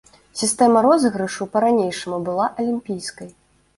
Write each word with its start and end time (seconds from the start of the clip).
Сістэма 0.39 0.81
розыгрышу 0.85 1.47
па-ранейшаму 1.55 2.17
была 2.31 2.45
алімпійскай. 2.65 3.29